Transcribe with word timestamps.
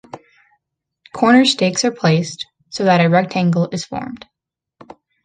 Corner 1.13 1.45
stakes 1.45 1.85
are 1.85 1.91
placed 1.91 2.47
so 2.71 2.83
that 2.85 3.05
a 3.05 3.07
rectangle 3.07 3.69
is 3.71 3.85
formed. 3.85 4.25